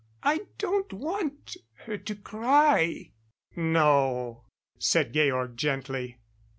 [0.23, 3.11] I don't want her to cry"
[3.55, 4.45] "No,"
[4.79, 6.17] said Georg gently.